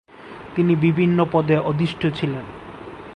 তিনি 0.55 0.73
বিভিন্ন 0.75 1.17
পদে 1.31 1.57
অধিষ্ঠিত 1.61 2.03
ছিলেন। 2.15 2.45